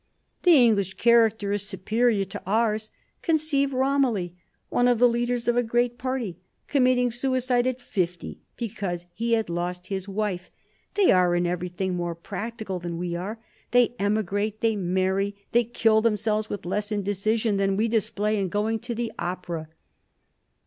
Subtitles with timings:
[0.41, 2.89] "The English character is superior to ours.
[3.21, 4.35] Conceive Romilly,
[4.69, 9.47] one of the leaders of a great party, committing suicide at fifty because he had
[9.47, 10.49] lost his wife.
[10.95, 16.01] They are in everything more practical than we are; they emigrate, they marry, they kill
[16.01, 19.67] themselves with less indecision than we display in going to the opera."